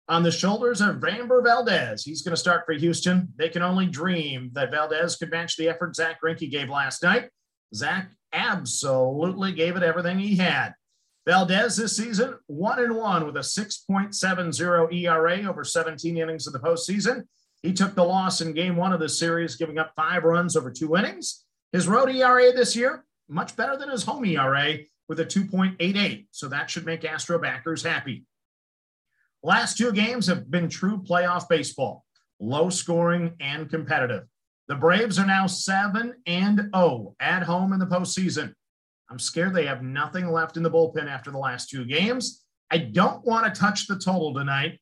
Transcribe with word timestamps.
on 0.08 0.24
the 0.24 0.32
shoulders 0.32 0.82
of 0.82 0.98
Framber 0.98 1.44
Valdez. 1.44 2.04
He's 2.04 2.22
going 2.22 2.34
to 2.34 2.40
start 2.40 2.64
for 2.66 2.74
Houston. 2.74 3.30
They 3.38 3.50
can 3.50 3.62
only 3.62 3.86
dream 3.86 4.52
that 4.54 4.72
Valdez 4.72 5.16
could 5.16 5.32
match 5.32 5.56
the 5.56 5.70
effort 5.70 5.96
Zack 5.96 6.20
Greinke 6.22 6.52
gave 6.52 6.70
last 6.70 7.04
night. 7.04 7.30
Zack 7.74 8.12
absolutely 8.34 9.54
gave 9.54 9.76
it 9.76 9.84
everything 9.84 10.20
he 10.20 10.36
had. 10.36 10.74
Valdez 11.26 11.78
this 11.78 11.96
season, 11.96 12.36
one 12.48 12.84
and 12.84 12.96
one 12.96 13.26
with 13.26 13.38
a 13.38 13.40
6.70 13.40 14.94
ERA 14.94 15.44
over 15.44 15.64
17 15.64 16.18
innings 16.18 16.48
of 16.48 16.54
the 16.54 16.60
postseason. 16.60 17.24
He 17.62 17.72
took 17.72 17.96
the 17.96 18.04
loss 18.04 18.42
in 18.42 18.54
game 18.54 18.76
one 18.76 18.92
of 18.92 19.00
the 19.00 19.08
series, 19.08 19.56
giving 19.56 19.80
up 19.80 19.94
five 19.96 20.26
runs 20.26 20.58
over 20.58 20.70
two 20.70 20.98
innings. 20.98 21.46
His 21.72 21.88
road 21.88 22.10
ERA 22.10 22.52
this 22.52 22.76
year, 22.76 23.06
much 23.30 23.56
better 23.56 23.78
than 23.78 23.90
his 23.90 24.04
home 24.04 24.26
ERA 24.26 24.80
with 25.08 25.22
a 25.22 25.26
2.88. 25.26 26.28
So 26.32 26.50
that 26.50 26.70
should 26.70 26.86
make 26.86 27.06
Astro 27.06 27.40
backers 27.40 27.84
happy. 27.84 28.26
Last 29.42 29.78
two 29.78 29.94
games 29.94 30.28
have 30.28 30.52
been 30.52 30.70
true 30.70 30.98
playoff 30.98 31.48
baseball, 31.48 32.06
low 32.40 32.70
scoring 32.70 33.36
and 33.40 33.70
competitive. 33.70 34.24
The 34.68 34.76
Braves 34.76 35.20
are 35.20 35.26
now 35.26 35.48
7 35.48 36.14
and 36.26 36.70
0 36.74 37.16
at 37.20 37.44
home 37.44 37.74
in 37.74 37.80
the 37.80 37.86
postseason. 37.86 38.54
I'm 39.14 39.20
scared 39.20 39.54
they 39.54 39.68
have 39.68 39.84
nothing 39.84 40.28
left 40.32 40.58
in 40.58 40.64
the 40.64 40.72
bullpen 40.72 41.08
after 41.08 41.30
the 41.30 41.38
last 41.38 41.70
two 41.70 41.86
games. 41.86 42.44
I 42.72 42.80
don't 42.80 43.24
want 43.24 43.46
to 43.46 43.62
touch 43.62 43.86
the 43.86 44.00
total 44.00 44.34
tonight. 44.34 44.80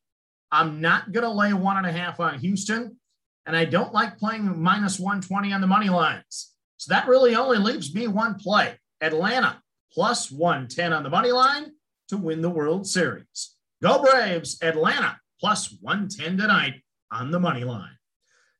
I'm 0.50 0.80
not 0.80 1.12
going 1.12 1.24
to 1.24 1.30
lay 1.30 1.52
one 1.52 1.76
and 1.76 1.84
a 1.84 1.92
half 1.92 2.18
on 2.18 2.38
Houston, 2.38 2.96
and 3.44 3.54
I 3.54 3.66
don't 3.66 3.92
like 3.92 4.16
playing 4.16 4.58
minus 4.58 4.98
120 4.98 5.52
on 5.52 5.60
the 5.60 5.66
money 5.66 5.90
lines. 5.90 6.54
So 6.78 6.94
that 6.94 7.08
really 7.08 7.36
only 7.36 7.58
leaves 7.58 7.94
me 7.94 8.08
one 8.08 8.36
play 8.36 8.78
Atlanta 9.02 9.60
plus 9.92 10.30
110 10.30 10.94
on 10.94 11.02
the 11.02 11.10
money 11.10 11.30
line 11.30 11.72
to 12.08 12.16
win 12.16 12.40
the 12.40 12.48
World 12.48 12.86
Series. 12.86 13.56
Go 13.82 14.02
Braves, 14.02 14.56
Atlanta 14.62 15.20
plus 15.40 15.76
110 15.82 16.38
tonight 16.38 16.80
on 17.10 17.30
the 17.30 17.38
money 17.38 17.64
line. 17.64 17.98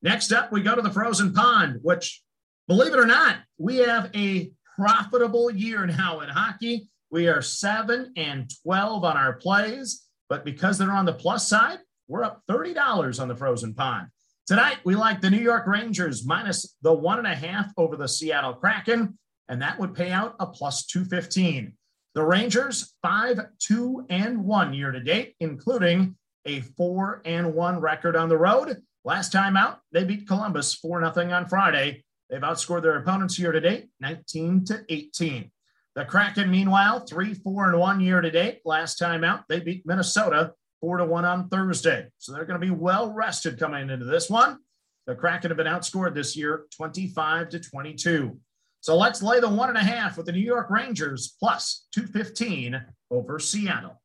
Next 0.03 0.31
up, 0.31 0.51
we 0.51 0.61
go 0.61 0.75
to 0.75 0.83
the 0.83 0.93
frozen 0.93 1.33
pond, 1.33 1.79
which, 1.81 2.21
believe 2.67 2.93
it 2.93 2.99
or 2.99 3.07
not, 3.07 3.37
we 3.57 3.77
have 3.77 4.11
a 4.15 4.51
profitable 4.83 5.49
year 5.49 5.85
now 5.85 6.19
in 6.19 6.27
hockey. 6.27 6.89
We 7.09 7.29
are 7.29 7.41
7 7.41 8.11
and 8.17 8.51
12 8.63 9.05
on 9.05 9.15
our 9.15 9.31
plays, 9.31 10.03
but 10.27 10.43
because 10.43 10.77
they're 10.77 10.91
on 10.91 11.05
the 11.05 11.13
plus 11.13 11.47
side, 11.47 11.79
we're 12.09 12.25
up 12.25 12.41
$30 12.49 13.21
on 13.21 13.29
the 13.29 13.35
frozen 13.35 13.73
pond. 13.73 14.09
Tonight, 14.45 14.79
we 14.83 14.95
like 14.95 15.21
the 15.21 15.29
New 15.29 15.39
York 15.39 15.67
Rangers 15.67 16.25
minus 16.25 16.75
the 16.81 16.91
one 16.91 17.17
and 17.17 17.27
a 17.27 17.33
half 17.33 17.71
over 17.77 17.95
the 17.95 18.09
Seattle 18.09 18.55
Kraken, 18.55 19.17
and 19.47 19.61
that 19.61 19.79
would 19.79 19.93
pay 19.95 20.11
out 20.11 20.35
a 20.41 20.47
plus 20.47 20.85
215. 20.85 21.71
The 22.13 22.23
Rangers, 22.25 22.93
5 23.03 23.39
2 23.59 24.07
and 24.09 24.43
1 24.43 24.73
year 24.73 24.91
to 24.91 24.99
date, 24.99 25.35
including 25.39 26.17
a 26.45 26.59
4 26.59 27.21
and 27.23 27.53
1 27.53 27.79
record 27.79 28.17
on 28.17 28.27
the 28.27 28.37
road. 28.37 28.81
Last 29.05 29.31
time 29.31 29.55
out, 29.55 29.79
they 29.93 30.03
beat 30.03 30.27
Columbus 30.27 30.73
4 30.75 31.13
0 31.13 31.31
on 31.31 31.47
Friday. 31.47 32.03
They've 32.33 32.41
outscored 32.41 32.81
their 32.81 32.97
opponents 32.97 33.37
year 33.37 33.51
to 33.51 33.61
date 33.61 33.89
19 33.99 34.65
to 34.65 34.83
18. 34.89 35.51
The 35.93 36.03
Kraken, 36.03 36.49
meanwhile, 36.49 37.01
3 37.01 37.35
4 37.35 37.69
and 37.69 37.79
1 37.79 37.99
year 37.99 38.21
to 38.21 38.31
date. 38.31 38.61
Last 38.65 38.97
time 38.97 39.23
out, 39.23 39.43
they 39.47 39.59
beat 39.59 39.85
Minnesota 39.85 40.53
4 40.81 40.97
to 40.97 41.05
1 41.05 41.25
on 41.25 41.47
Thursday. 41.49 42.07
So 42.17 42.33
they're 42.33 42.45
going 42.45 42.59
to 42.59 42.65
be 42.65 42.71
well 42.71 43.13
rested 43.13 43.59
coming 43.59 43.87
into 43.87 44.05
this 44.05 44.31
one. 44.31 44.57
The 45.05 45.13
Kraken 45.13 45.51
have 45.51 45.57
been 45.57 45.67
outscored 45.67 46.15
this 46.15 46.35
year 46.35 46.65
25 46.75 47.49
to 47.49 47.59
22. 47.59 48.39
So 48.81 48.97
let's 48.97 49.21
lay 49.21 49.39
the 49.39 49.47
one 49.47 49.69
and 49.69 49.77
a 49.77 49.83
half 49.83 50.17
with 50.17 50.25
the 50.25 50.31
New 50.31 50.39
York 50.39 50.71
Rangers 50.71 51.35
plus 51.39 51.85
215 51.93 52.83
over 53.11 53.37
Seattle. 53.37 54.01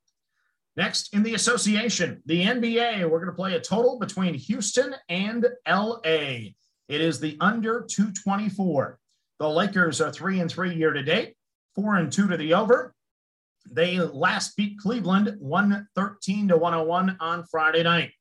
Next 0.76 1.14
in 1.14 1.22
the 1.22 1.32
association, 1.32 2.22
the 2.26 2.44
NBA, 2.44 3.08
we're 3.08 3.20
going 3.20 3.30
to 3.30 3.32
play 3.32 3.54
a 3.54 3.60
total 3.60 3.98
between 3.98 4.34
Houston 4.34 4.94
and 5.08 5.46
LA. 5.66 6.50
It 6.88 7.00
is 7.00 7.20
the 7.20 7.36
under 7.40 7.82
224. 7.82 8.98
The 9.38 9.48
Lakers 9.48 10.00
are 10.00 10.10
three 10.10 10.40
and 10.40 10.50
three 10.50 10.74
year 10.74 10.92
to 10.92 11.02
date, 11.02 11.34
four 11.74 11.96
and 11.96 12.10
two 12.10 12.26
to 12.28 12.36
the 12.36 12.54
over. 12.54 12.94
They 13.70 13.98
last 13.98 14.56
beat 14.56 14.78
Cleveland 14.78 15.36
113 15.38 16.48
to 16.48 16.56
101 16.56 17.16
on 17.20 17.44
Friday 17.44 17.82
night. 17.82 18.12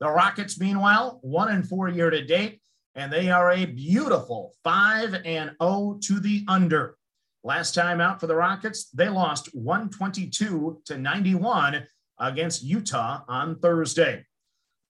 The 0.00 0.10
Rockets, 0.10 0.58
meanwhile, 0.60 1.20
one 1.22 1.48
and 1.50 1.68
four 1.68 1.88
year 1.88 2.10
to 2.10 2.24
date, 2.24 2.60
and 2.94 3.12
they 3.12 3.30
are 3.30 3.52
a 3.52 3.64
beautiful 3.64 4.54
five 4.64 5.14
and 5.24 5.52
0 5.62 5.98
to 6.02 6.20
the 6.20 6.44
under. 6.48 6.96
Last 7.44 7.74
time 7.74 8.00
out 8.00 8.20
for 8.20 8.26
the 8.26 8.34
Rockets, 8.34 8.90
they 8.90 9.08
lost 9.08 9.54
122 9.54 10.82
to 10.84 10.98
91 10.98 11.86
against 12.18 12.64
Utah 12.64 13.22
on 13.28 13.58
Thursday. 13.60 14.24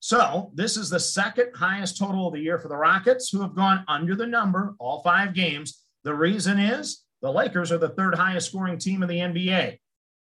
So, 0.00 0.52
this 0.54 0.76
is 0.76 0.90
the 0.90 1.00
second 1.00 1.54
highest 1.54 1.98
total 1.98 2.28
of 2.28 2.34
the 2.34 2.40
year 2.40 2.58
for 2.58 2.68
the 2.68 2.76
Rockets, 2.76 3.30
who 3.30 3.40
have 3.42 3.56
gone 3.56 3.84
under 3.88 4.14
the 4.14 4.26
number 4.26 4.76
all 4.78 5.02
five 5.02 5.34
games. 5.34 5.82
The 6.04 6.14
reason 6.14 6.58
is 6.58 7.04
the 7.20 7.32
Lakers 7.32 7.72
are 7.72 7.78
the 7.78 7.88
third 7.88 8.14
highest 8.14 8.48
scoring 8.48 8.78
team 8.78 9.02
in 9.02 9.08
the 9.08 9.18
NBA. 9.18 9.78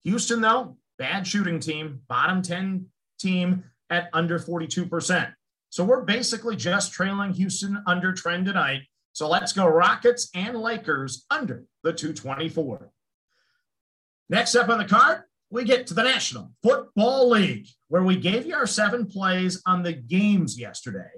Houston, 0.04 0.40
though, 0.40 0.76
bad 0.98 1.26
shooting 1.26 1.58
team, 1.58 2.02
bottom 2.08 2.42
10 2.42 2.86
team 3.18 3.64
at 3.88 4.10
under 4.12 4.38
42%. 4.38 5.32
So 5.70 5.84
we're 5.84 6.02
basically 6.02 6.56
just 6.56 6.92
trailing 6.92 7.32
Houston 7.32 7.82
under 7.86 8.12
trend 8.12 8.46
tonight. 8.46 8.82
So 9.12 9.28
let's 9.28 9.52
go 9.52 9.66
Rockets 9.66 10.28
and 10.34 10.56
Lakers 10.58 11.24
under 11.30 11.64
the 11.82 11.92
224. 11.92 12.90
Next 14.28 14.54
up 14.54 14.68
on 14.68 14.78
the 14.78 14.84
card, 14.84 15.22
we 15.52 15.64
get 15.64 15.86
to 15.86 15.92
the 15.92 16.02
National 16.02 16.50
Football 16.62 17.28
League, 17.28 17.68
where 17.88 18.02
we 18.02 18.16
gave 18.16 18.46
you 18.46 18.54
our 18.54 18.66
seven 18.66 19.04
plays 19.04 19.60
on 19.66 19.82
the 19.82 19.92
games 19.92 20.58
yesterday. 20.58 21.10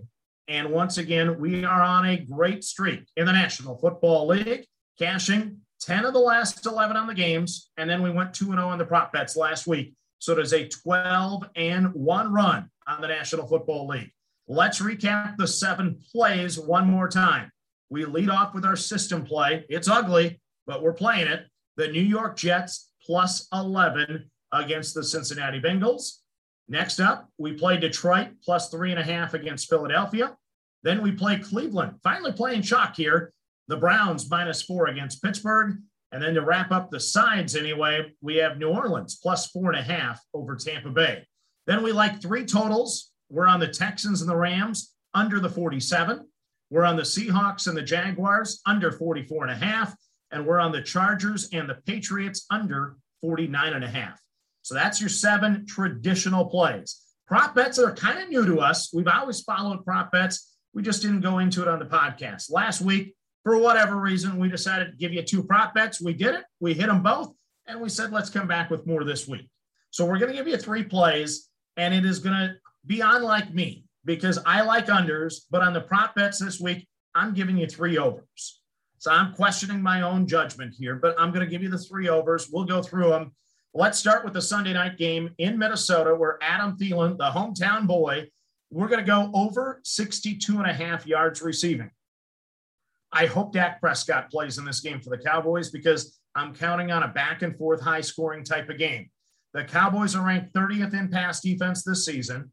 And 0.49 0.71
once 0.71 0.99
again, 0.99 1.39
we 1.39 1.65
are 1.65 1.81
on 1.81 2.05
a 2.05 2.17
great 2.17 2.65
streak 2.65 3.07
in 3.17 3.27
the 3.27 3.33
National 3.33 3.79
Football 3.79 4.27
League, 4.27 4.67
cashing 4.99 5.59
10 5.83 6.05
of 6.05 6.15
the 6.15 6.19
last 6.19 6.67
11 6.67 6.97
on 6.97 7.07
the 7.07 7.15
games. 7.15 7.71
And 7.77 7.89
then 7.89 8.03
we 8.03 8.11
went 8.11 8.35
2 8.35 8.47
0 8.47 8.59
on 8.59 8.77
the 8.77 8.85
prop 8.85 9.13
bets 9.13 9.37
last 9.37 9.69
week. 9.69 9.95
So 10.19 10.33
it 10.33 10.41
is 10.41 10.53
a 10.53 10.67
12 10.67 11.45
and 11.55 11.95
one 11.95 12.33
run 12.33 12.69
on 12.89 13.01
the 13.01 13.09
National 13.09 13.47
Football 13.47 13.87
League. 13.87 14.11
Let's 14.49 14.83
recap 14.83 15.37
the 15.37 15.47
seven 15.47 16.01
plays 16.11 16.59
one 16.59 16.89
more 16.89 17.09
time. 17.09 17.53
We 17.89 18.05
lead 18.05 18.31
off 18.31 18.53
with 18.53 18.65
our 18.65 18.77
system 18.77 19.25
play. 19.25 19.65
It's 19.69 19.89
ugly, 19.89 20.41
but 20.67 20.83
we're 20.83 20.93
playing 20.93 21.29
it. 21.29 21.47
The 21.77 21.87
New 21.87 22.03
York 22.03 22.37
Jets 22.37 22.91
plus 23.05 23.49
11 23.53 24.31
against 24.53 24.95
the 24.95 25.05
Cincinnati 25.05 25.61
Bengals. 25.61 26.21
Next 26.69 27.01
up, 27.01 27.29
we 27.39 27.53
play 27.53 27.77
Detroit 27.77 28.29
plus 28.43 28.71
three 28.71 28.91
and 28.91 29.01
a 29.01 29.05
half 29.05 29.35
against 29.35 29.69
Philadelphia. 29.69 30.37
Then 30.83 31.03
we 31.03 31.13
play 31.13 31.39
Cleveland, 31.39 31.99
finally 32.03 32.33
playing 32.33 32.63
chalk 32.63 32.97
here. 32.97 33.33
The 33.69 33.77
Browns 33.77 34.31
minus 34.31 34.63
four 34.63 34.89
against 34.89 35.23
Pittsburgh. 35.23 35.79
And 36.13 36.23
then 36.23 36.35
to 36.35 36.43
wrap 36.43 36.71
up 36.71 36.91
the 36.91 37.01
sides 37.01 37.57
anyway, 37.57 38.13
we 38.21 38.37
have 38.37 38.59
New 38.59 38.69
Orleans 38.69 39.19
plus 39.21 39.47
four 39.49 39.73
and 39.73 39.79
a 39.79 39.83
half 39.83 40.21
over 40.33 40.55
Tampa 40.55 40.91
Bay. 40.91 41.27
Then 41.67 41.83
we 41.83 41.93
like 41.93 42.21
three 42.21 42.45
totals. 42.45 43.11
We're 43.31 43.49
on 43.49 43.61
the 43.61 43.69
Texans 43.69 44.21
and 44.21 44.31
the 44.31 44.37
Rams 44.37 44.95
under 45.15 45.41
the 45.41 45.49
47. 45.49 46.27
We're 46.71 46.85
on 46.85 46.97
the 46.97 47.03
Seahawks 47.03 47.67
and 47.67 47.77
the 47.77 47.83
Jaguars 47.83 48.61
under 48.67 48.93
44 48.93 49.45
and 49.45 49.53
a 49.53 49.65
half. 49.65 49.95
And 50.35 50.45
we're 50.45 50.59
on 50.59 50.73
the 50.73 50.83
Chargers 50.83 51.49
and 51.53 51.69
the 51.69 51.77
Patriots 51.87 52.45
under 52.51 52.97
49 53.21 53.73
and 53.73 53.85
a 53.85 53.89
half. 53.89 54.21
So 54.63 54.75
that's 54.75 55.01
your 55.01 55.09
seven 55.09 55.65
traditional 55.65 56.47
plays. 56.47 57.01
Prop 57.29 57.55
bets 57.55 57.79
are 57.79 57.95
kind 57.95 58.19
of 58.19 58.29
new 58.29 58.45
to 58.45 58.59
us. 58.59 58.93
We've 58.93 59.07
always 59.07 59.43
followed 59.43 59.85
prop 59.85 60.11
bets. 60.11 60.53
We 60.75 60.83
just 60.83 61.03
didn't 61.03 61.21
go 61.21 61.39
into 61.39 61.63
it 61.63 61.69
on 61.69 61.79
the 61.79 61.85
podcast. 61.85 62.51
Last 62.51 62.81
week, 62.81 63.15
for 63.45 63.57
whatever 63.59 63.97
reason, 63.97 64.39
we 64.39 64.49
decided 64.49 64.91
to 64.91 64.97
give 64.97 65.13
you 65.13 65.23
two 65.23 65.45
prop 65.45 65.73
bets. 65.73 66.01
We 66.03 66.15
did 66.15 66.35
it. 66.35 66.45
We 66.59 66.75
hit 66.75 66.89
them 66.89 67.05
both. 67.05 67.33
And 67.69 67.81
we 67.81 67.89
said, 67.89 68.11
let's 68.11 68.29
come 68.29 68.49
back 68.49 68.71
with 68.71 68.89
more 68.89 69.05
this 69.05 69.29
week. 69.29 69.49
So 69.91 70.05
we're 70.05 70.19
going 70.19 70.33
to 70.33 70.37
give 70.37 70.49
you 70.49 70.57
three 70.57 70.83
plays, 70.83 71.49
and 71.77 71.95
it 71.95 72.05
is 72.05 72.19
going 72.19 72.35
to 72.35 72.57
be 72.85 73.01
unlike 73.01 73.55
me 73.55 73.85
because 74.05 74.41
I 74.45 74.63
like 74.63 74.87
unders, 74.87 75.43
but 75.49 75.63
on 75.63 75.75
the 75.75 75.81
prop 75.81 76.17
bets 76.17 76.41
this 76.41 76.59
week, 76.59 76.89
I'm 77.15 77.35
giving 77.35 77.57
you 77.57 77.69
three 77.69 77.97
overs. 77.97 78.61
So 79.05 79.11
I'm 79.11 79.35
questioning 79.35 79.83
my 79.83 80.01
own 80.01 80.27
judgment 80.27 80.73
here, 80.73 80.97
but 80.97 81.15
I'm 81.21 81.31
going 81.31 81.45
to 81.45 81.51
give 81.51 81.63
you 81.63 81.69
the 81.69 81.77
three 81.77 82.09
overs. 82.09 82.49
We'll 82.51 82.65
go 82.65 82.81
through 82.81 83.11
them. 83.11 83.33
Let's 83.75 83.99
start 83.99 84.25
with 84.25 84.33
the 84.33 84.41
Sunday 84.41 84.73
night 84.73 84.97
game 84.97 85.29
in 85.37 85.59
Minnesota 85.59 86.15
where 86.15 86.39
Adam 86.41 86.79
Thielen, 86.79 87.19
the 87.19 87.25
hometown 87.31 87.87
boy, 87.87 88.31
we're 88.71 88.89
going 88.89 89.05
to 89.05 89.07
go 89.07 89.31
over 89.35 89.83
62 89.85 90.57
and 90.57 90.67
a 90.67 90.73
half 90.73 91.07
yards 91.07 91.43
receiving. 91.43 91.91
I 93.13 93.27
hope 93.27 93.53
Dak 93.53 93.79
Prescott 93.79 94.31
plays 94.31 94.57
in 94.57 94.65
this 94.65 94.81
game 94.81 95.03
for 95.03 95.11
the 95.11 95.23
Cowboys 95.23 95.69
because 95.69 96.19
I'm 96.35 96.55
counting 96.55 96.91
on 96.91 97.03
a 97.03 97.09
back 97.09 97.43
and 97.43 97.55
forth 97.59 97.83
high 97.83 98.01
scoring 98.01 98.43
type 98.43 98.71
of 98.71 98.79
game. 98.79 99.11
The 99.53 99.65
Cowboys 99.65 100.17
are 100.17 100.25
ranked 100.25 100.55
30th 100.55 100.99
in 100.99 101.11
pass 101.11 101.43
defense 101.43 101.85
this 101.85 102.07
season, 102.07 102.53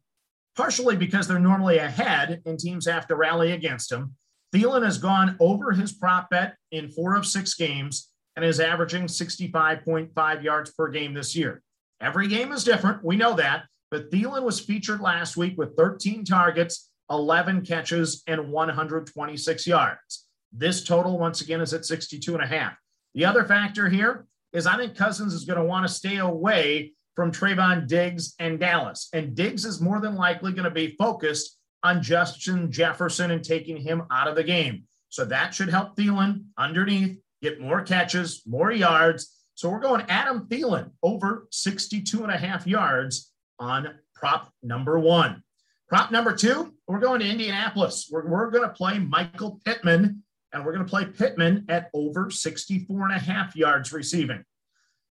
partially 0.57 0.98
because 0.98 1.30
they're 1.30 1.39
normally 1.39 1.77
ahead 1.77 2.42
and 2.45 2.59
teams 2.59 2.86
have 2.88 3.07
to 3.07 3.15
rally 3.15 3.53
against 3.53 3.89
them. 3.89 4.18
Thielen 4.53 4.83
has 4.83 4.98
gone 4.98 5.38
over 5.39 5.71
his 5.71 5.92
prop 5.92 6.30
bet 6.30 6.56
in 6.71 6.89
four 6.89 7.15
of 7.15 7.25
six 7.25 7.53
games 7.53 8.09
and 8.36 8.44
is 8.44 8.59
averaging 8.59 9.03
65.5 9.03 10.44
yards 10.44 10.71
per 10.71 10.89
game 10.89 11.13
this 11.13 11.36
year. 11.36 11.62
Every 12.01 12.27
game 12.27 12.51
is 12.51 12.63
different. 12.63 13.03
We 13.03 13.15
know 13.15 13.36
that. 13.36 13.65
But 13.92 14.09
Thielen 14.09 14.44
was 14.44 14.59
featured 14.59 15.01
last 15.01 15.36
week 15.36 15.57
with 15.57 15.75
13 15.75 16.24
targets, 16.24 16.89
11 17.09 17.65
catches, 17.65 18.24
and 18.25 18.50
126 18.50 19.68
yards. 19.68 20.27
This 20.53 20.83
total, 20.83 21.19
once 21.19 21.42
again, 21.42 21.62
is 21.62 21.74
at 21.74 21.86
62 21.86 22.33
and 22.33 22.44
a 22.44 22.48
half. 22.48 22.74
The 23.13 23.25
other 23.25 23.44
factor 23.44 23.89
here 23.89 24.25
is 24.53 24.65
I 24.65 24.77
think 24.77 24.95
Cousins 24.95 25.33
is 25.33 25.45
going 25.45 25.59
to 25.59 25.65
want 25.65 25.88
to 25.88 25.94
stay 25.94 26.18
away 26.18 26.94
from 27.15 27.31
Trevon 27.31 27.88
Diggs 27.88 28.33
and 28.39 28.59
Dallas. 28.59 29.09
And 29.13 29.36
Diggs 29.36 29.65
is 29.65 29.81
more 29.81 30.00
than 30.00 30.15
likely 30.15 30.53
going 30.53 30.63
to 30.63 30.71
be 30.71 30.95
focused 30.98 31.57
on 31.83 32.01
Justin 32.01 32.72
Jefferson 32.72 33.31
and 33.31 33.44
taking 33.44 33.78
him 33.78 34.04
out 34.12 34.28
of 34.28 34.36
the 34.36 34.44
game. 34.44 34.83
So 35.10 35.25
that 35.25 35.54
should 35.54 35.69
help 35.69 35.95
Thielen 35.95 36.45
underneath 36.57 37.19
get 37.42 37.60
more 37.60 37.81
catches, 37.81 38.44
more 38.45 38.72
yards. 38.72 39.36
So 39.56 39.69
we're 39.69 39.80
going 39.80 40.06
Adam 40.07 40.48
Thielen 40.48 40.92
over 41.04 41.48
62 41.51 42.24
and 42.24 42.31
a 42.31 42.38
half 42.38 42.66
yards 42.66 43.31
on 43.60 43.95
prop 44.16 44.51
number 44.63 44.98
one. 45.00 45.44
Prop 45.89 46.12
number 46.12 46.33
two, 46.33 46.74
we're 46.88 47.00
going 47.00 47.19
to 47.19 47.30
Indianapolis. 47.30 48.10
We're, 48.10 48.25
we're 48.25 48.50
going 48.50 48.68
to 48.68 48.74
play 48.74 48.98
Michael 48.98 49.60
Pittman, 49.66 50.24
and 50.54 50.66
we're 50.66 50.74
going 50.74 50.86
to 50.86 50.89
play 50.89 51.06
Pittman 51.06 51.66
at 51.68 51.89
over 51.94 52.30
64 52.30 53.07
and 53.07 53.16
a 53.16 53.19
half 53.19 53.56
yards 53.57 53.92
receiving. 53.92 54.45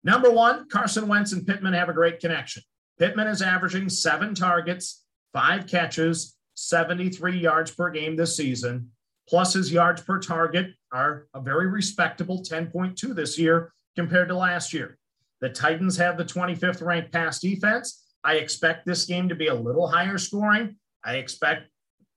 Number 0.03 0.31
one, 0.31 0.69
Carson 0.69 1.07
Wentz 1.07 1.33
and 1.33 1.47
Pittman 1.47 1.75
have 1.75 1.89
a 1.89 1.95
great 1.95 2.19
connection. 2.19 2.63
Pittman 2.99 3.29
is 3.29 3.41
averaging 3.41 3.89
seven 3.89 4.35
targets, 4.35 5.05
five 5.33 5.67
catches, 5.67 6.34
73 6.55 7.39
yards 7.39 7.71
per 7.71 7.91
game 7.91 8.17
this 8.17 8.37
season 8.37 8.91
plus 9.29 9.55
his 9.55 9.73
yards 9.73 10.03
per 10.03 10.19
target 10.19 10.75
are 10.93 11.27
a 11.35 11.41
very 11.41 11.67
respectable 11.67 12.43
10.2 12.43 13.15
this 13.15 13.39
year 13.39 13.73
compared 13.97 14.29
to 14.29 14.37
last 14.37 14.73
year. 14.73 14.99
The 15.41 15.49
Titans 15.49 15.97
have 15.97 16.17
the 16.17 16.25
25th 16.25 16.83
ranked 16.83 17.13
pass 17.13 17.41
defense. 17.41 18.05
I 18.23 18.35
expect 18.35 18.87
this 18.87 19.05
game 19.05 19.29
to 19.29 19.35
be 19.35 19.49
a 19.49 19.55
little 19.55 19.87
higher 19.87 20.19
scoring. 20.19 20.77
I 21.05 21.17
expect 21.17 21.69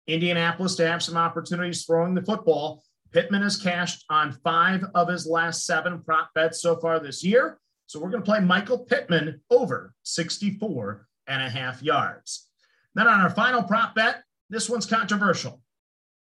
Indianapolis 0.08 0.76
to 0.76 0.88
have 0.88 1.04
some 1.04 1.18
opportunities 1.18 1.86
throwing 1.86 2.14
the 2.14 2.22
football. 2.22 2.84
Pittman 3.12 3.42
has 3.42 3.58
cashed 3.58 4.06
on 4.10 4.38
five 4.44 4.84
of 4.96 5.10
his 5.10 5.26
last 5.26 5.66
seven 5.66 6.02
prop 6.02 6.30
bets 6.34 6.62
so 6.62 6.78
far 6.78 7.00
this 7.00 7.24
year. 7.24 7.60
So 7.88 8.00
we're 8.00 8.10
going 8.10 8.24
to 8.24 8.30
play 8.30 8.40
Michael 8.40 8.80
Pittman 8.80 9.42
over 9.50 9.94
64 10.04 11.08
and 11.28 11.42
a 11.42 11.50
half 11.50 11.82
yards. 11.82 12.50
Then 12.96 13.08
on 13.08 13.20
our 13.20 13.30
final 13.30 13.64
prop 13.64 13.96
bet, 13.96 14.24
this 14.50 14.70
one's 14.70 14.86
controversial 14.86 15.62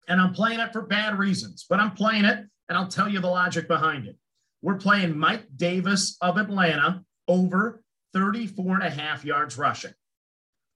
and 0.09 0.19
I'm 0.19 0.33
playing 0.33 0.59
it 0.59 0.73
for 0.73 0.81
bad 0.81 1.17
reasons, 1.17 1.65
but 1.69 1.79
I'm 1.79 1.91
playing 1.91 2.25
it 2.25 2.39
and 2.67 2.77
I'll 2.77 2.87
tell 2.87 3.07
you 3.07 3.19
the 3.19 3.27
logic 3.27 3.67
behind 3.67 4.07
it. 4.07 4.17
We're 4.61 4.75
playing 4.75 5.17
Mike 5.17 5.45
Davis 5.55 6.17
of 6.19 6.37
Atlanta 6.37 7.03
over 7.27 7.83
34 8.13 8.75
and 8.75 8.83
a 8.83 8.89
half 8.89 9.23
yards 9.23 9.57
rushing. 9.57 9.93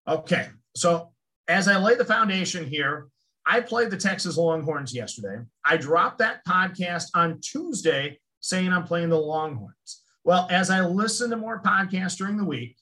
Okay, 0.07 0.47
so 0.75 1.12
as 1.47 1.68
I 1.68 1.77
lay 1.77 1.95
the 1.95 2.06
foundation 2.06 2.65
here, 2.65 3.07
I 3.45 3.59
played 3.59 3.89
the 3.89 3.97
Texas 3.97 4.38
Longhorns 4.38 4.94
yesterday. 4.94 5.44
I 5.65 5.77
dropped 5.77 6.19
that 6.19 6.45
podcast 6.45 7.07
on 7.13 7.41
Tuesday 7.41 8.19
saying 8.39 8.71
I'm 8.71 8.86
playing 8.86 9.09
the 9.09 9.18
Longhorns. 9.18 10.03
Well, 10.24 10.47
as 10.50 10.69
I 10.69 10.81
listened 10.81 11.31
to 11.31 11.38
more 11.38 11.62
podcasts 11.62 12.18
during 12.18 12.38
the 12.38 12.45
week 12.45 12.77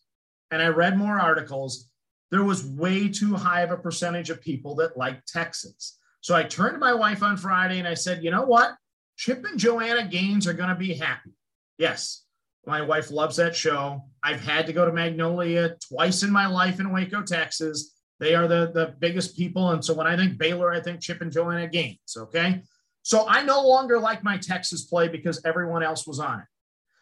and 0.51 0.61
I 0.61 0.67
read 0.67 0.97
more 0.97 1.19
articles, 1.19 1.90
there 2.31 2.43
was 2.43 2.65
way 2.65 3.09
too 3.09 3.35
high 3.35 3.61
of 3.61 3.71
a 3.71 3.77
percentage 3.77 4.29
of 4.29 4.41
people 4.41 4.75
that 4.75 4.97
liked 4.97 5.27
Texas. 5.27 5.99
So 6.21 6.35
I 6.35 6.43
turned 6.43 6.75
to 6.75 6.79
my 6.79 6.93
wife 6.93 7.23
on 7.23 7.37
Friday 7.37 7.79
and 7.79 7.87
I 7.87 7.93
said, 7.93 8.23
you 8.23 8.31
know 8.31 8.43
what? 8.43 8.75
Chip 9.17 9.43
and 9.45 9.59
Joanna 9.59 10.07
Gaines 10.07 10.47
are 10.47 10.53
going 10.53 10.69
to 10.69 10.75
be 10.75 10.93
happy. 10.93 11.31
Yes, 11.77 12.25
my 12.65 12.81
wife 12.81 13.11
loves 13.11 13.35
that 13.37 13.55
show. 13.55 14.03
I've 14.23 14.39
had 14.39 14.65
to 14.67 14.73
go 14.73 14.85
to 14.85 14.93
Magnolia 14.93 15.75
twice 15.89 16.23
in 16.23 16.31
my 16.31 16.47
life 16.47 16.79
in 16.79 16.91
Waco, 16.91 17.21
Texas. 17.21 17.95
They 18.19 18.35
are 18.35 18.47
the, 18.47 18.71
the 18.73 18.95
biggest 18.99 19.35
people. 19.35 19.71
And 19.71 19.83
so 19.83 19.93
when 19.93 20.07
I 20.07 20.15
think 20.15 20.37
Baylor, 20.37 20.71
I 20.71 20.79
think 20.79 21.01
Chip 21.01 21.21
and 21.21 21.31
Joanna 21.31 21.67
Gaines. 21.67 22.15
Okay. 22.15 22.61
So 23.03 23.27
I 23.27 23.43
no 23.43 23.67
longer 23.67 23.99
like 23.99 24.23
my 24.23 24.37
Texas 24.37 24.85
play 24.85 25.07
because 25.07 25.41
everyone 25.43 25.83
else 25.83 26.05
was 26.05 26.19
on 26.19 26.39
it. 26.39 26.45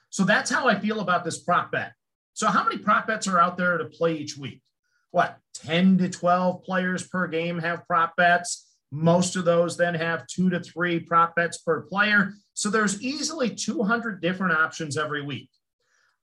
So 0.10 0.24
that's 0.24 0.50
how 0.50 0.68
I 0.68 0.80
feel 0.80 1.02
about 1.02 1.24
this 1.24 1.40
prop 1.40 1.72
bet. 1.72 1.94
So, 2.34 2.48
how 2.48 2.64
many 2.64 2.78
prop 2.78 3.06
bets 3.06 3.28
are 3.28 3.40
out 3.40 3.58
there 3.58 3.78
to 3.78 3.86
play 3.86 4.16
each 4.16 4.38
week? 4.38 4.62
What, 5.12 5.38
10 5.56 5.98
to 6.00 6.10
12 6.10 6.64
players 6.64 7.08
per 7.08 7.28
game 7.28 7.60
have 7.60 7.88
prop 7.88 8.16
bets? 8.16 8.68
Most 8.92 9.36
of 9.36 9.46
those 9.46 9.78
then 9.78 9.94
have 9.96 10.28
two 10.28 10.50
to 10.50 10.60
three 10.60 11.00
prop 11.00 11.36
bets 11.36 11.60
per 11.60 11.82
player. 11.82 12.34
So 12.54 12.70
there's 12.70 13.02
easily 13.02 13.54
200 13.54 14.22
different 14.22 14.54
options 14.54 14.98
every 14.98 15.22
week. 15.22 15.50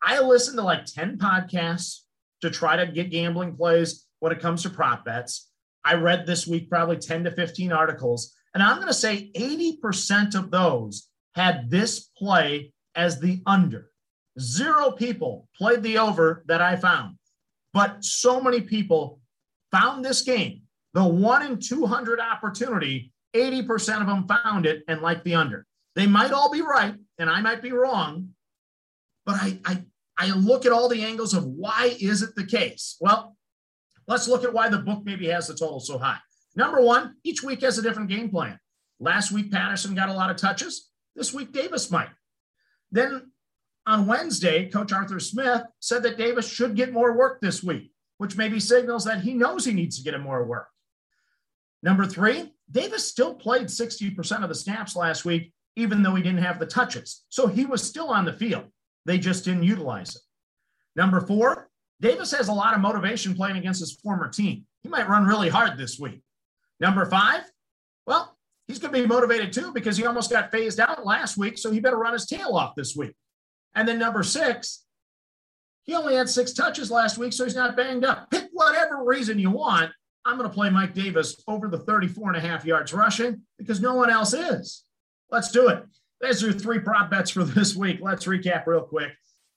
I 0.03 0.21
listen 0.21 0.57
to 0.57 0.63
like 0.63 0.85
10 0.85 1.19
podcasts 1.19 2.01
to 2.43 2.51
try 2.51 2.77
to 2.77 2.87
get 2.87 3.11
gambling 3.11 3.57
plays 3.57 4.07
when 4.21 4.33
it 4.33 4.41
comes 4.41 4.63
to 4.63 4.71
prop 4.71 5.05
bets. 5.05 5.51
I 5.85 5.95
read 5.95 6.27
this 6.27 6.47
week 6.47 6.69
probably 6.69 6.97
10 6.97 7.25
to 7.25 7.31
15 7.31 7.73
articles, 7.73 8.35
and 8.55 8.63
I'm 8.63 8.77
going 8.77 8.89
to 8.89 8.95
say 8.95 9.31
80% 9.37 10.35
of 10.35 10.51
those 10.51 11.09
had 11.35 11.71
this 11.71 12.11
play 12.19 12.73
as 12.95 13.21
the 13.21 13.43
under. 13.47 13.91
Zero 14.39 14.91
people 14.91 15.49
played 15.57 15.83
the 15.83 15.99
over 15.99 16.45
that 16.47 16.61
I 16.61 16.77
found, 16.77 17.17
but 17.77 18.03
so 18.03 18.41
many 18.41 18.63
people 18.63 19.21
found 19.71 20.03
this 20.03 20.23
game 20.23 20.63
the 20.95 21.05
one 21.05 21.45
in 21.45 21.61
200 21.61 22.19
opportunity, 22.19 23.13
80% 23.35 24.01
of 24.01 24.07
them 24.07 24.27
found 24.27 24.65
it 24.65 24.83
and 24.89 25.03
liked 25.03 25.25
the 25.25 25.35
under. 25.35 25.67
They 25.95 26.07
might 26.07 26.33
all 26.33 26.51
be 26.51 26.63
right, 26.63 26.95
and 27.19 27.29
I 27.29 27.43
might 27.43 27.61
be 27.61 27.73
wrong, 27.73 28.31
but 29.27 29.35
I, 29.35 29.59
I, 29.67 29.85
I 30.17 30.31
look 30.31 30.65
at 30.65 30.73
all 30.73 30.89
the 30.89 31.05
angles 31.05 31.35
of 31.35 31.45
why 31.45 31.95
is 32.01 32.23
it 32.23 32.35
the 32.35 32.47
case? 32.47 32.97
Well, 32.99 33.37
let's 34.09 34.27
look 34.27 34.43
at 34.43 34.55
why 34.55 34.71
the 34.71 34.79
book 34.79 35.03
maybe 35.05 35.27
has 35.27 35.49
the 35.49 35.55
total 35.55 35.81
so 35.81 35.99
high. 35.99 36.17
Number 36.55 36.81
one, 36.81 37.17
each 37.25 37.43
week 37.43 37.61
has 37.61 37.77
a 37.77 37.83
different 37.83 38.09
game 38.09 38.31
plan. 38.31 38.59
Last 39.01 39.33
week, 39.33 39.53
Patterson 39.53 39.95
got 39.95 40.09
a 40.09 40.15
lot 40.15 40.31
of 40.31 40.39
touches. 40.39 40.89
This 41.15 41.35
week, 41.35 41.53
Davis 41.53 41.91
might. 41.91 42.09
Then 42.91 43.33
on 43.87 44.07
Wednesday, 44.07 44.69
Coach 44.69 44.93
Arthur 44.93 45.21
Smith 45.21 45.63
said 45.81 46.03
that 46.03 46.19
Davis 46.19 46.51
should 46.51 46.75
get 46.75 46.93
more 46.93 47.17
work 47.17 47.41
this 47.41 47.63
week, 47.63 47.93
which 48.19 48.37
maybe 48.37 48.59
signals 48.59 49.05
that 49.05 49.21
he 49.21 49.33
knows 49.33 49.65
he 49.65 49.73
needs 49.73 49.97
to 49.97 50.05
get 50.05 50.15
him 50.15 50.23
more 50.23 50.45
work. 50.45 50.69
Number 51.83 52.05
three, 52.05 52.53
Davis 52.71 53.07
still 53.07 53.35
played 53.35 53.67
60% 53.67 54.43
of 54.43 54.49
the 54.49 54.55
snaps 54.55 54.97
last 54.97 55.25
week, 55.25 55.53
even 55.77 56.03
though 56.03 56.15
he 56.15 56.23
didn't 56.23 56.43
have 56.43 56.59
the 56.59 56.67
touches. 56.67 57.25
So 57.29 57.47
he 57.47 57.65
was 57.65 57.83
still 57.83 58.09
on 58.09 58.25
the 58.25 58.33
field. 58.33 58.65
They 59.05 59.19
just 59.19 59.45
didn't 59.45 59.63
utilize 59.63 60.17
it. 60.17 60.23
Number 60.97 61.21
four, 61.21 61.69
Davis 62.01 62.33
has 62.33 62.49
a 62.49 62.53
lot 62.53 62.75
of 62.75 62.81
motivation 62.81 63.35
playing 63.35 63.57
against 63.57 63.81
his 63.81 63.93
former 63.93 64.29
team. 64.29 64.67
He 64.83 64.89
might 64.89 65.09
run 65.09 65.27
really 65.27 65.49
hard 65.49 65.79
this 65.79 65.99
week. 65.99 66.23
Number 66.81 67.07
five, 67.07 67.43
well, 68.07 68.37
he's 68.67 68.79
going 68.79 68.93
to 68.93 69.01
be 69.01 69.07
motivated 69.07 69.53
too 69.53 69.73
because 69.73 69.97
he 69.97 70.05
almost 70.05 70.31
got 70.31 70.51
phased 70.51 70.81
out 70.81 71.07
last 71.07 71.37
week. 71.37 71.57
So 71.57 71.71
he 71.71 71.79
better 71.79 71.99
run 71.99 72.15
his 72.15 72.27
tail 72.27 72.57
off 72.57 72.75
this 72.75 72.97
week. 72.97 73.15
And 73.77 73.87
then 73.87 73.99
number 73.99 74.23
six, 74.25 74.85
he 75.85 75.95
only 75.95 76.17
had 76.17 76.29
six 76.29 76.53
touches 76.53 76.91
last 76.91 77.19
week, 77.19 77.33
so 77.33 77.45
he's 77.45 77.55
not 77.55 77.77
banged 77.77 78.05
up. 78.05 78.31
Pick 78.31 78.49
whatever 78.53 79.05
reason 79.05 79.39
you 79.39 79.51
want. 79.51 79.93
I'm 80.25 80.37
going 80.37 80.49
to 80.49 80.55
play 80.55 80.71
Mike 80.71 80.95
Davis 80.95 81.41
over 81.47 81.69
the 81.69 81.79
34 81.79 82.31
and 82.31 82.37
a 82.37 82.41
half 82.41 82.65
yards 82.65 82.93
rushing 82.93 83.43
because 83.59 83.81
no 83.81 83.95
one 83.95 84.11
else 84.11 84.33
is. 84.33 84.85
Let's 85.31 85.53
do 85.53 85.69
it. 85.69 85.85
There's 86.21 86.43
your 86.43 86.53
three 86.53 86.81
prop 86.81 87.11
bets 87.11 87.31
for 87.31 87.45
this 87.45 87.77
week. 87.77 87.99
Let's 88.01 88.27
recap 88.27 88.67
real 88.67 88.81
quick. 88.81 89.13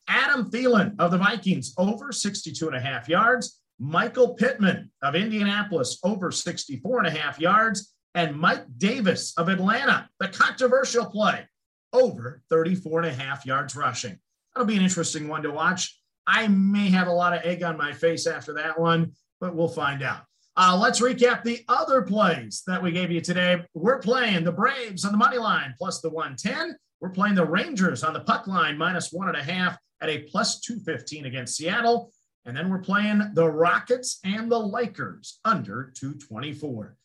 Adam 0.07 0.51
Thielen 0.51 0.95
of 0.99 1.11
the 1.11 1.17
Vikings 1.17 1.73
over 1.77 2.11
62 2.11 2.67
and 2.67 2.75
a 2.75 2.79
half 2.79 3.09
yards. 3.09 3.61
Michael 3.79 4.35
Pittman 4.35 4.91
of 5.01 5.15
Indianapolis 5.15 5.97
over 6.03 6.31
64 6.31 6.99
and 6.99 7.07
a 7.07 7.19
half 7.19 7.39
yards. 7.39 7.93
And 8.13 8.35
Mike 8.35 8.65
Davis 8.77 9.33
of 9.37 9.49
Atlanta, 9.49 10.09
the 10.19 10.27
controversial 10.27 11.05
play, 11.05 11.47
over 11.93 12.41
34 12.49 13.01
and 13.01 13.09
a 13.09 13.13
half 13.13 13.45
yards 13.45 13.75
rushing. 13.75 14.17
That'll 14.53 14.67
be 14.67 14.75
an 14.75 14.83
interesting 14.83 15.27
one 15.27 15.43
to 15.43 15.51
watch. 15.51 15.97
I 16.27 16.47
may 16.47 16.89
have 16.89 17.07
a 17.07 17.11
lot 17.11 17.33
of 17.33 17.43
egg 17.43 17.63
on 17.63 17.77
my 17.77 17.93
face 17.93 18.27
after 18.27 18.53
that 18.53 18.79
one, 18.79 19.13
but 19.39 19.55
we'll 19.55 19.67
find 19.67 20.03
out. 20.03 20.23
Uh, 20.55 20.77
let's 20.79 20.99
recap 20.99 21.43
the 21.43 21.63
other 21.69 22.01
plays 22.01 22.63
that 22.67 22.83
we 22.83 22.91
gave 22.91 23.11
you 23.11 23.21
today. 23.21 23.63
We're 23.73 23.99
playing 23.99 24.43
the 24.43 24.51
Braves 24.51 25.05
on 25.05 25.11
the 25.11 25.17
money 25.17 25.37
line 25.37 25.73
plus 25.77 26.01
the 26.01 26.09
110. 26.09 26.75
We're 26.99 27.11
playing 27.11 27.35
the 27.35 27.45
Rangers 27.45 28.03
on 28.03 28.13
the 28.13 28.19
puck 28.19 28.45
line 28.45 28.77
minus 28.77 29.13
one 29.13 29.29
and 29.29 29.37
a 29.37 29.43
half 29.43 29.77
at 30.01 30.09
a 30.09 30.23
plus 30.23 30.59
215 30.59 31.25
against 31.25 31.55
Seattle. 31.55 32.11
And 32.45 32.55
then 32.55 32.69
we're 32.69 32.79
playing 32.79 33.31
the 33.33 33.49
Rockets 33.49 34.19
and 34.23 34.51
the 34.51 34.59
Lakers 34.59 35.39
under 35.45 35.93
224. 35.95 36.95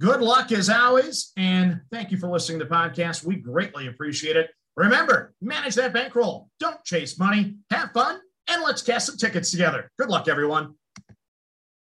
Good 0.00 0.20
luck 0.20 0.52
as 0.52 0.68
always. 0.68 1.32
And 1.36 1.80
thank 1.90 2.10
you 2.10 2.18
for 2.18 2.28
listening 2.28 2.58
to 2.58 2.66
the 2.66 2.70
podcast. 2.70 3.24
We 3.24 3.36
greatly 3.36 3.86
appreciate 3.86 4.36
it. 4.36 4.50
Remember, 4.76 5.32
manage 5.40 5.74
that 5.76 5.94
bankroll. 5.94 6.50
Don't 6.60 6.82
chase 6.84 7.18
money. 7.18 7.56
Have 7.70 7.92
fun. 7.92 8.20
And 8.48 8.62
let's 8.62 8.82
cast 8.82 9.06
some 9.06 9.16
tickets 9.16 9.50
together. 9.50 9.90
Good 9.98 10.10
luck, 10.10 10.28
everyone. 10.28 10.74